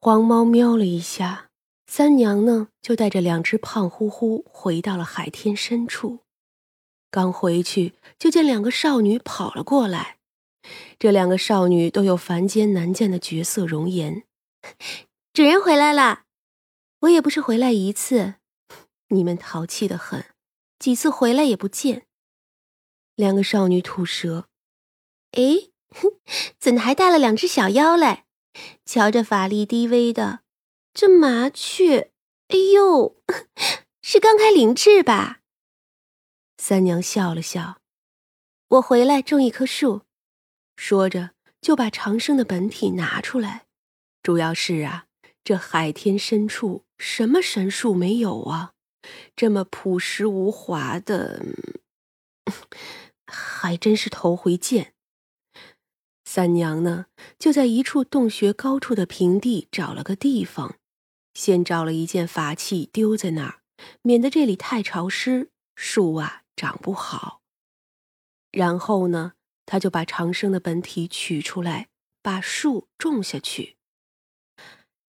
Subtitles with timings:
[0.00, 1.50] 黄猫瞄了一下，
[1.88, 6.20] 三娘呢就带着两只胖乎乎回到了海天深处。
[7.10, 10.18] 刚回去，就见两个少女跑了过来。
[11.00, 14.22] 这两个少女都有凡间难见的绝色容颜。
[15.32, 16.22] 主人回来了，
[17.00, 18.34] 我也不是回来一次，
[19.08, 20.24] 你们淘气的很，
[20.78, 22.06] 几次回来也不见。
[23.16, 24.46] 两个少女吐舌，
[25.32, 25.70] 哎，
[26.60, 28.26] 怎么还带了两只小妖来？
[28.84, 30.40] 瞧这法力低微的，
[30.92, 32.10] 这麻雀，
[32.48, 33.16] 哎呦，
[34.02, 35.40] 是刚开灵智吧？
[36.56, 37.80] 三娘笑了笑，
[38.68, 40.02] 我回来种一棵树，
[40.76, 41.30] 说着
[41.60, 43.66] 就把长生的本体拿出来。
[44.22, 45.06] 主要是啊，
[45.44, 48.72] 这海天深处什么神树没有啊？
[49.36, 51.42] 这么朴实无华的，
[53.26, 54.92] 还真是头回见。
[56.30, 57.06] 三娘呢，
[57.38, 60.76] 就在一处洞穴高处的平地找了个地方，
[61.32, 63.62] 先找了一件法器丢在那儿，
[64.02, 67.40] 免得这里太潮湿，树啊长不好。
[68.52, 69.32] 然后呢，
[69.64, 71.88] 他就把长生的本体取出来，
[72.20, 73.78] 把树种下去。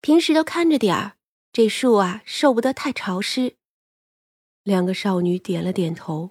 [0.00, 1.16] 平时都看着点儿，
[1.52, 3.56] 这树啊受不得太潮湿。
[4.62, 6.30] 两个少女点了点头。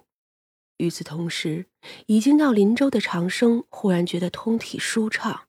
[0.78, 1.66] 与此同时，
[2.06, 5.46] 已经到林州的长生忽然觉得通体舒畅。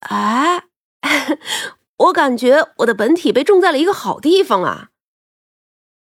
[0.00, 0.64] 哎，
[1.96, 4.90] 我感觉我的本体被种在了一个好地方啊！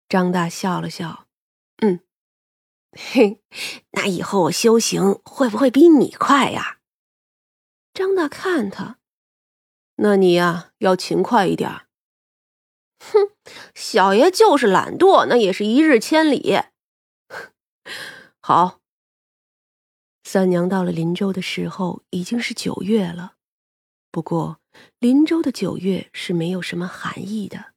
[0.08, 1.26] 张大笑了笑，
[1.82, 2.00] 嗯，
[2.92, 3.40] 嘿，
[3.92, 6.78] 那以后我修行会不会比你快呀？
[7.94, 8.98] 张大看他，
[9.96, 11.86] 那你呀要勤快一点。
[12.98, 13.30] 哼，
[13.74, 16.60] 小爷就是懒惰，那也是一日千里。
[18.40, 18.80] 好。
[20.24, 23.34] 三娘到了林州的时候已经是九月了，
[24.10, 24.60] 不过
[24.98, 27.74] 林州的九月是没有什么寒意的。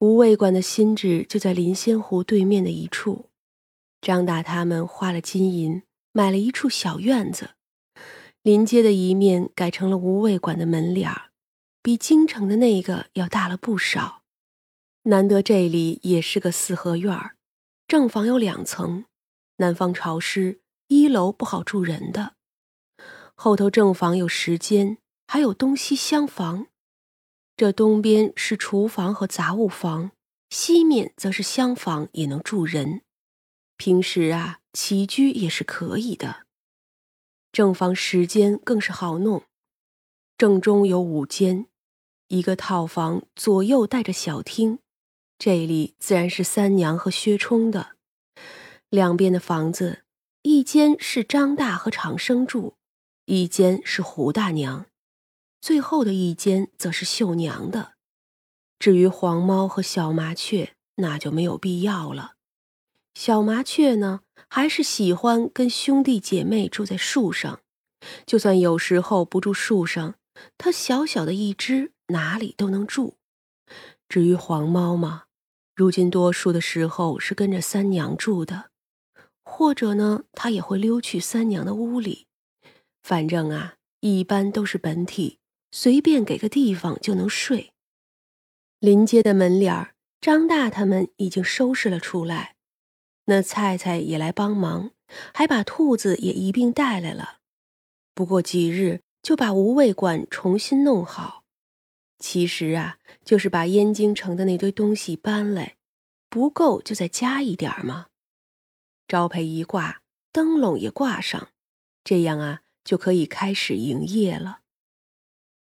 [0.00, 3.30] 无畏馆的新址就在林仙湖对面的一处，
[4.00, 5.82] 张大他们花了金银
[6.12, 7.50] 买了一处小院子，
[8.42, 11.30] 临街的一面改成了无畏馆的门脸儿，
[11.82, 14.22] 比京城的那个要大了不少。
[15.04, 17.36] 难得这里也是个四合院儿。
[17.90, 19.06] 正房有两层，
[19.56, 22.36] 南方潮湿，一楼不好住人的。
[23.34, 26.68] 后头正房有十间，还有东西厢房。
[27.56, 30.12] 这东边是厨房和杂物房，
[30.50, 33.02] 西面则是厢房，也能住人。
[33.76, 36.46] 平时啊，起居也是可以的。
[37.50, 39.42] 正房十间更是好弄，
[40.38, 41.66] 正中有五间，
[42.28, 44.78] 一个套房，左右带着小厅。
[45.40, 47.96] 这里自然是三娘和薛冲的，
[48.90, 50.04] 两边的房子，
[50.42, 52.74] 一间是张大和长生住，
[53.24, 54.84] 一间是胡大娘，
[55.58, 57.94] 最后的一间则是秀娘的。
[58.78, 62.34] 至于黄猫和小麻雀，那就没有必要了。
[63.14, 67.60] 小麻雀呢，还是喜欢跟兄弟姐妹住在树上，
[68.26, 70.16] 就算有时候不住树上，
[70.58, 73.16] 它小小的一只，哪里都能住。
[74.06, 75.22] 至于黄猫嘛，
[75.80, 78.68] 如今多数的时候是跟着三娘住的，
[79.42, 82.26] 或者呢，他也会溜去三娘的屋里。
[83.02, 85.38] 反正啊，一般都是本体，
[85.70, 87.72] 随便给个地方就能睡。
[88.78, 92.56] 临街的门脸儿，张大他们已经收拾了出来，
[93.24, 94.90] 那菜菜也来帮忙，
[95.32, 97.38] 还把兔子也一并带来了。
[98.14, 101.39] 不过几日就把无味馆重新弄好。
[102.20, 105.76] 其实啊，就是把燕京城的那堆东西搬来，
[106.28, 108.08] 不够就再加一点嘛。
[109.08, 111.48] 招牌一挂，灯笼也挂上，
[112.04, 114.60] 这样啊就可以开始营业了。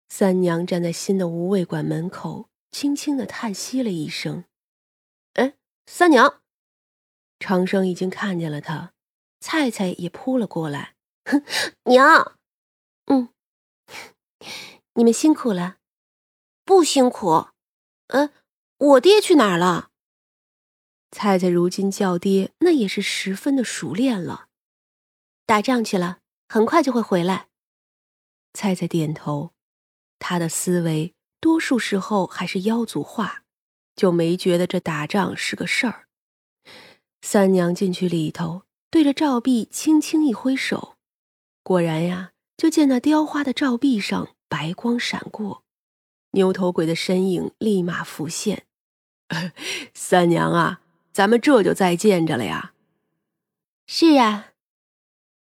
[0.09, 4.43] 三娘站在新的无味馆门口，轻轻的叹息了一声
[5.33, 6.41] ：“哎，三娘。”
[7.39, 8.93] 长生已经看见了他，
[9.39, 10.95] 菜菜也扑了过来
[11.25, 11.43] ：“哼
[11.85, 12.37] 娘，
[13.05, 13.29] 嗯，
[14.93, 15.77] 你们辛苦了。”
[16.63, 17.47] 不辛苦，
[18.07, 18.31] 嗯，
[18.77, 19.89] 我爹去哪儿了？
[21.11, 24.47] 菜菜如今叫爹，那也是十分的熟练了。
[25.45, 27.47] 打仗去了，很快就会回来。
[28.53, 29.51] 菜菜点头，
[30.19, 33.43] 他的思维多数时候还是妖族化，
[33.95, 36.07] 就没觉得这打仗是个事儿。
[37.21, 40.95] 三娘进去里头，对着照壁轻轻一挥手，
[41.63, 45.63] 果然呀，就见那雕花的照壁上白光闪过。
[46.31, 48.65] 牛头鬼的身影立马浮现，
[49.93, 50.81] 三娘啊，
[51.11, 52.73] 咱们这就再见着了呀。
[53.85, 54.53] 是啊，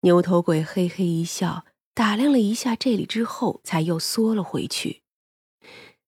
[0.01, 5.01] 牛头鬼嘿嘿一笑，打量了一下这里之后，才又缩了回去。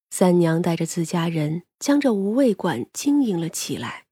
[0.09, 4.05] 三娘带着自家人将这无味馆经营了起来。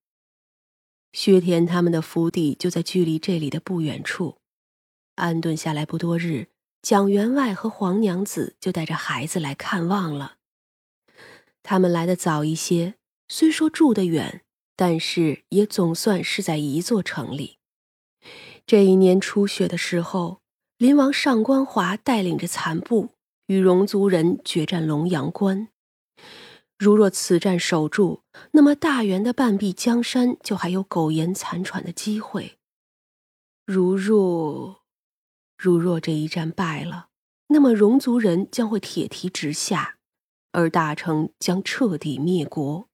[1.13, 4.37] 薛田他们的府邸就在距离这里的不远处。
[5.15, 6.49] 安顿下来不多日，
[6.81, 10.36] 蒋员外和黄娘子就带着孩子来看望了。
[11.69, 12.93] 他们来的早一些，
[13.27, 14.41] 虽说住得远，
[14.77, 17.57] 但是也总算是在一座城里。
[18.65, 20.39] 这一年初雪的时候，
[20.77, 23.09] 林王上官华带领着残部
[23.47, 25.67] 与戎族人决战龙阳关。
[26.77, 28.21] 如若此战守住，
[28.51, 32.57] 那么大元的半壁江山就还有苟延残喘的机会。
[33.65, 34.83] 如若，
[35.57, 37.09] 如若这一战败了，
[37.47, 39.96] 那么戎族人将会铁蹄直下，
[40.57, 42.89] 而大成将彻底灭国。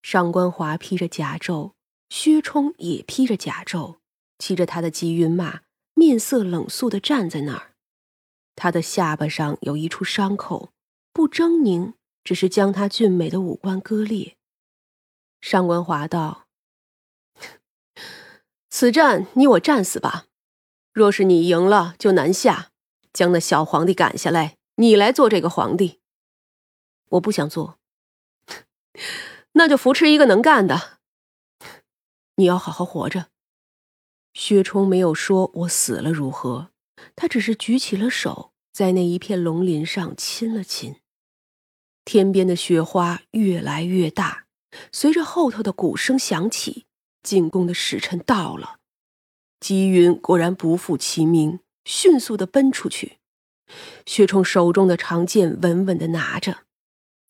[0.00, 1.72] 上官华披着甲胄，
[2.08, 3.96] 薛冲也披着甲胄，
[4.38, 5.62] 骑着他的吉云马，
[5.94, 7.74] 面色冷肃的站在那儿。
[8.54, 10.70] 他的下巴上有一处伤口，
[11.12, 11.94] 不狰狞。
[12.22, 14.36] 只是将他俊美的五官割裂。
[15.40, 16.46] 上官华道
[18.68, 20.26] ：“此战你我战死吧。
[20.92, 22.72] 若是你赢了，就南下，
[23.12, 25.99] 将那小皇帝赶下来，你来做这个皇帝。
[27.10, 27.78] 我不想做，
[29.52, 30.98] 那就扶持一个能干的。
[32.36, 33.28] 你要好好活着。”
[34.32, 36.70] 薛冲没有说“我死了如何”，
[37.16, 40.96] 他只是举起了手，在那一片龙鳞上亲了亲。
[42.04, 44.46] 天边的雪花越来越大，
[44.92, 46.86] 随着后头的鼓声响起，
[47.22, 48.78] 进宫的使臣到了。
[49.58, 53.18] 吉云果然不负其名，迅速的奔出去。
[54.06, 56.64] 薛冲手中的长剑稳稳的拿着。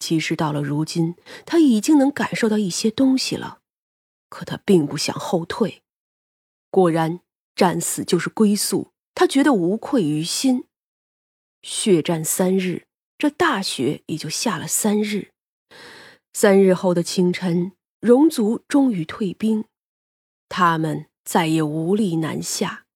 [0.00, 1.14] 其实到了如今，
[1.46, 3.60] 他已经能感受到一些东西了，
[4.28, 5.82] 可他并不想后退。
[6.70, 7.20] 果然，
[7.54, 10.64] 战死就是归宿，他觉得无愧于心。
[11.62, 12.86] 血战三日。
[13.18, 15.32] 这大雪也就下了三日，
[16.32, 19.66] 三日后的清晨，戎族终于退兵，
[20.48, 22.86] 他们再也无力南下。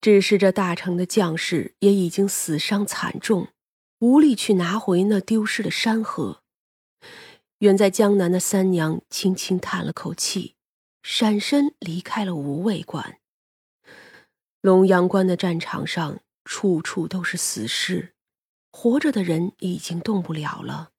[0.00, 3.48] 只是这大城的将士也已经死伤惨重，
[4.00, 6.42] 无力去拿回那丢失的山河。
[7.58, 10.54] 远在江南的三娘轻轻叹了口气，
[11.02, 13.18] 闪身离开了无畏关。
[14.60, 18.14] 龙阳关的战场上，处处都是死尸。
[18.70, 20.90] 活着的人已经动不了了。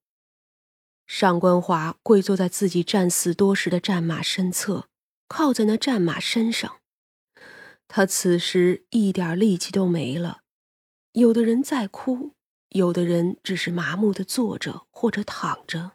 [1.07, 4.89] 上官华跪坐在自己战死多时的战马身侧，
[5.27, 6.79] 靠在那战马身上。
[7.87, 10.41] 他此时一点力气都没了。
[11.13, 12.33] 有的人在哭，
[12.69, 15.93] 有的人只是麻木的坐着或者躺着。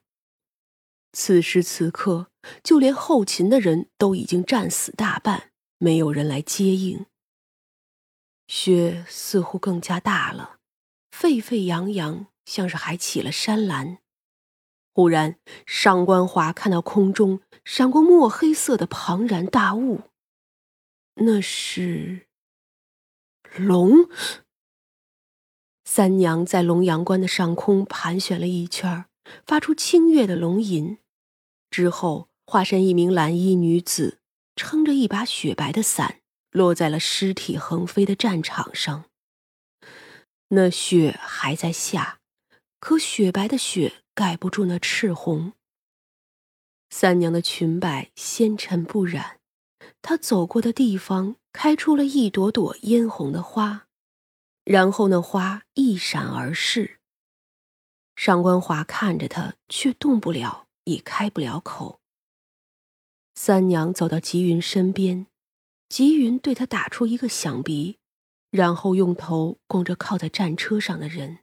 [1.13, 2.31] 此时此刻，
[2.63, 7.07] 就连后勤的人都已经战死大半，没有人来接应。
[8.49, 10.59] 雪似乎更加大了。
[11.13, 13.99] 沸沸扬扬，像是还起了山岚。
[14.93, 20.11] 忽然，上官华看到空中闪过墨黑色的庞然大物，
[21.15, 22.27] 那是
[23.57, 24.09] 龙。
[25.97, 29.05] 三娘在龙阳关的上空盘旋了一圈，
[29.47, 30.99] 发出清越的龙吟，
[31.71, 34.19] 之后化身一名蓝衣女子，
[34.57, 36.19] 撑着一把雪白的伞，
[36.51, 39.05] 落在了尸体横飞的战场上。
[40.49, 42.19] 那雪还在下，
[42.81, 45.53] 可雪白的雪盖不住那赤红。
[46.91, 49.39] 三娘的裙摆纤尘不染，
[50.03, 53.87] 她走过的地方开出了一朵朵嫣红的花，
[54.65, 56.99] 然后那花一闪而逝。
[58.17, 62.01] 上官华看着她，却动不了，也开不了口。
[63.35, 65.27] 三娘走到吉云身边，
[65.89, 67.99] 吉云对她打出一个响鼻。
[68.51, 71.41] 然后用头供着靠在战车上的人。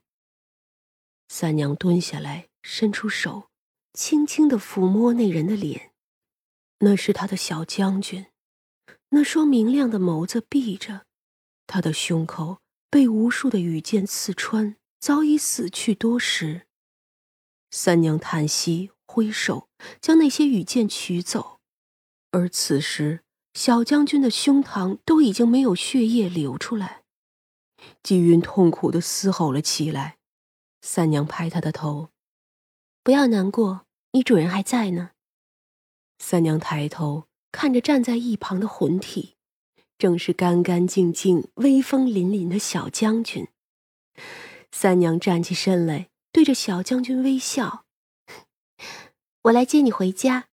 [1.28, 3.50] 三娘蹲下来，伸出手，
[3.92, 5.92] 轻轻的抚摸那人的脸。
[6.78, 8.28] 那是他的小将军，
[9.10, 11.04] 那双明亮的眸子闭着，
[11.66, 12.61] 他的胸口
[12.92, 16.66] 被无数的羽箭刺穿，早已死去多时。
[17.70, 21.60] 三娘叹息，挥手将那些羽箭取走，
[22.32, 27.04] 而此时小将军的胸膛都已经没有血液流出来。
[28.02, 30.18] 季云痛苦的嘶吼了起来，
[30.82, 32.10] 三娘拍他的头
[33.02, 35.12] ：“不要难过，你主人还在呢。”
[36.20, 39.31] 三娘抬头看着站在一旁的魂体，
[40.02, 43.46] 正是干干净净、威风凛凛的小将军。
[44.72, 47.84] 三娘站起身来，对着小将军微笑
[49.42, 50.46] ：“我来接你回家。”